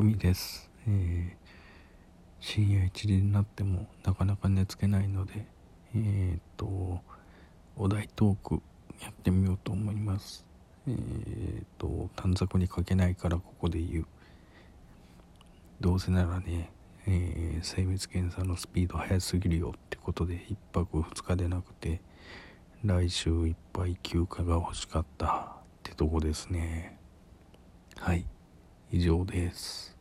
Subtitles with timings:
[0.00, 1.32] 匠です、えー、
[2.40, 5.44] 深夜1時になってもなかなか寝つけないので
[5.94, 7.02] えー、っと
[7.76, 8.62] お題トーク
[9.02, 10.46] やってみようと思います。
[10.88, 14.06] えー、っと短冊に書けないからここで言う。
[15.80, 16.70] どうせならね、
[17.06, 22.00] えー、精密検査のスピード速すぎるよってことで1泊2日でなくて
[22.84, 26.98] 来週いっぱい休暇が欲しかったってとこですね。
[27.98, 28.24] はい。
[28.90, 29.96] 以上です。